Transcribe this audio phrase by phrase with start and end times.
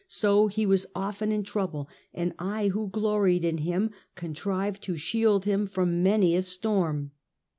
[0.07, 5.45] So he was often in trouble, and I, who gloried in him, contrived to shield
[5.45, 7.11] him from many a storm.